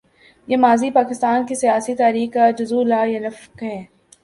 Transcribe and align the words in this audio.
یہ 0.47 0.57
ماضی 0.57 0.89
پاکستان 0.91 1.45
کی 1.45 1.55
سیاسی 1.55 1.95
تاریخ 1.95 2.33
کا 2.33 2.49
جزو 2.57 2.83
لا 2.83 3.03
ینفک 3.05 3.63
ہے۔ 3.63 3.81